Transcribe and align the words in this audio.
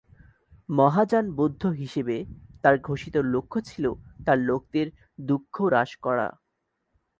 মহাযান 0.69 1.25
বৌদ্ধ 1.31 1.63
হিসেবে, 1.81 2.15
তার 2.63 2.75
ঘোষিত 2.79 3.15
লক্ষ্য 3.33 3.59
ছিল 3.61 3.85
তার 4.25 4.37
লোকদের 4.39 4.87
দুঃখ 5.19 5.55
হ্রাস 5.61 5.91
করা। 5.95 6.27